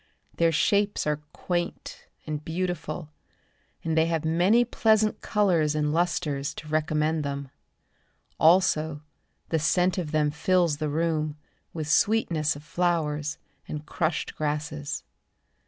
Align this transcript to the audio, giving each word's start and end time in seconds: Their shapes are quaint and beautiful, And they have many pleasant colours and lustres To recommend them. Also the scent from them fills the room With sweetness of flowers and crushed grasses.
Their 0.37 0.51
shapes 0.51 1.05
are 1.05 1.21
quaint 1.31 2.07
and 2.25 2.43
beautiful, 2.43 3.11
And 3.83 3.95
they 3.95 4.07
have 4.07 4.25
many 4.25 4.65
pleasant 4.65 5.21
colours 5.21 5.75
and 5.75 5.93
lustres 5.93 6.55
To 6.55 6.67
recommend 6.67 7.23
them. 7.23 7.51
Also 8.39 9.03
the 9.49 9.59
scent 9.59 9.97
from 9.97 10.07
them 10.07 10.31
fills 10.31 10.77
the 10.77 10.89
room 10.89 11.37
With 11.71 11.87
sweetness 11.87 12.55
of 12.55 12.63
flowers 12.63 13.37
and 13.67 13.85
crushed 13.85 14.35
grasses. 14.35 15.03